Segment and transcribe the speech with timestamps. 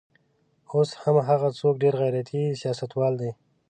[0.73, 3.31] اوس هم هغه څوک ډېر غیرتي سیاستوال دی.